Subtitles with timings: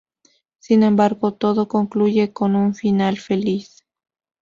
[0.57, 3.85] Sin embargo todo concluye con un final feliz.